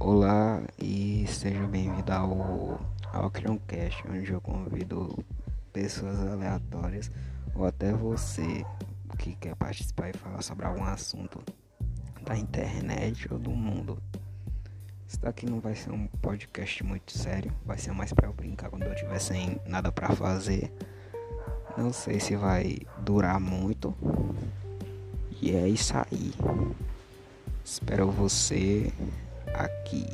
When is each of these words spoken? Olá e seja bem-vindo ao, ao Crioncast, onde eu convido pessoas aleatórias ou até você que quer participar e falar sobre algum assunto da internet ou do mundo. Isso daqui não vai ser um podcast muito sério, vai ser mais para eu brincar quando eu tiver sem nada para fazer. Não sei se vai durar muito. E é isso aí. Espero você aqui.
Olá 0.00 0.62
e 0.78 1.26
seja 1.26 1.66
bem-vindo 1.66 2.12
ao, 2.12 2.80
ao 3.12 3.30
Crioncast, 3.30 4.02
onde 4.08 4.30
eu 4.30 4.40
convido 4.40 5.24
pessoas 5.72 6.18
aleatórias 6.20 7.10
ou 7.54 7.66
até 7.66 7.92
você 7.92 8.64
que 9.18 9.34
quer 9.34 9.56
participar 9.56 10.10
e 10.10 10.16
falar 10.16 10.40
sobre 10.42 10.66
algum 10.66 10.84
assunto 10.84 11.42
da 12.24 12.36
internet 12.36 13.26
ou 13.32 13.38
do 13.38 13.50
mundo. 13.50 14.00
Isso 15.06 15.20
daqui 15.20 15.46
não 15.46 15.58
vai 15.58 15.74
ser 15.74 15.90
um 15.90 16.06
podcast 16.06 16.84
muito 16.84 17.16
sério, 17.16 17.52
vai 17.66 17.76
ser 17.76 17.92
mais 17.92 18.12
para 18.12 18.28
eu 18.28 18.32
brincar 18.32 18.70
quando 18.70 18.84
eu 18.84 18.94
tiver 18.94 19.18
sem 19.18 19.60
nada 19.66 19.90
para 19.90 20.14
fazer. 20.14 20.72
Não 21.76 21.92
sei 21.92 22.20
se 22.20 22.36
vai 22.36 22.78
durar 23.00 23.40
muito. 23.40 23.94
E 25.42 25.54
é 25.54 25.68
isso 25.68 25.94
aí. 25.96 26.32
Espero 27.70 28.10
você 28.10 28.90
aqui. 29.52 30.06